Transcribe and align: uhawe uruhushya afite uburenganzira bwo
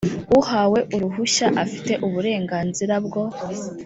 uhawe 0.39 0.79
uruhushya 0.95 1.47
afite 1.63 1.91
uburenganzira 2.05 2.95
bwo 3.05 3.23